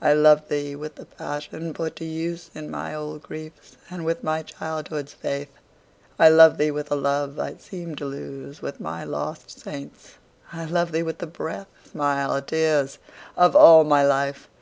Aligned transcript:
I 0.00 0.14
love 0.14 0.48
thee 0.48 0.74
with 0.76 0.94
the 0.94 1.04
passion 1.04 1.74
put 1.74 1.96
to 1.96 2.04
use 2.06 2.50
In 2.54 2.70
my 2.70 2.94
old 2.94 3.22
griefs, 3.22 3.76
and 3.90 4.02
with 4.02 4.24
my 4.24 4.42
childhood's 4.42 5.12
faith. 5.12 5.50
I 6.18 6.30
love 6.30 6.56
thee 6.56 6.70
with 6.70 6.90
a 6.90 6.94
love 6.96 7.38
I 7.38 7.56
seemed 7.58 7.98
to 7.98 8.06
lose 8.06 8.62
With 8.62 8.80
my 8.80 9.04
lost 9.04 9.60
saints,—I 9.60 10.64
love 10.64 10.90
thee 10.92 11.02
with 11.02 11.18
the 11.18 11.26
breath, 11.26 11.68
Smiles, 11.84 12.44
tears, 12.46 12.98
of 13.36 13.54
all 13.54 13.84
my 13.84 14.02
life! 14.06 14.48